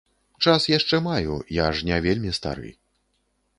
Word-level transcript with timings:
Час 0.45 0.63
яшчэ 0.71 0.99
маю, 1.09 1.35
я 1.57 1.69
ж 1.79 1.87
не 1.89 2.01
вельмі 2.09 2.35
стары. 2.41 2.75